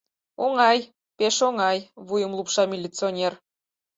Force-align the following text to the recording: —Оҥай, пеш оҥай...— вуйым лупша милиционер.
—Оҥай, 0.43 0.79
пеш 1.17 1.37
оҥай...— 1.47 1.77
вуйым 2.07 2.31
лупша 2.37 2.63
милиционер. 2.71 3.33